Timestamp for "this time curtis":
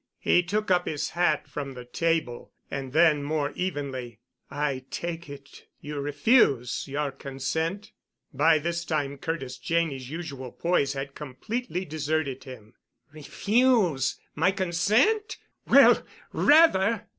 8.57-9.59